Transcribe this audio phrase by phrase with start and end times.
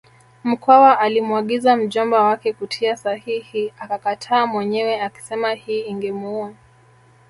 [0.43, 6.53] Mkwawa alimwagiza mjomba wake kutia sahihi akakataa mwenyewe akisema hii ingemuua